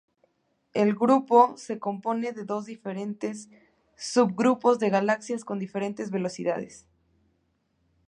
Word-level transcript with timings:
El 0.73 0.95
grupo 0.95 1.55
se 1.57 1.77
compone 1.77 2.31
de 2.31 2.43
dos 2.43 2.65
diferentes 2.65 3.49
subgrupos 3.95 4.79
de 4.79 4.89
galaxias 4.89 5.45
con 5.45 5.59
diferentes 5.59 6.09
velocidades. 6.09 6.87